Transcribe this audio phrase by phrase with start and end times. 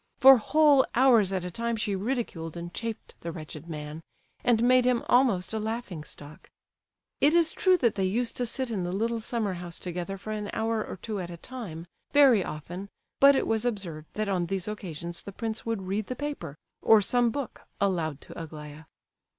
[0.17, 4.01] For whole hours at a time she ridiculed and chaffed the wretched man,
[4.43, 6.49] and made him almost a laughing stock.
[7.19, 10.31] It is true that they used to sit in the little summer house together for
[10.31, 14.47] an hour or two at a time, very often, but it was observed that on
[14.47, 18.85] these occasions the prince would read the paper, or some book, aloud to Aglaya.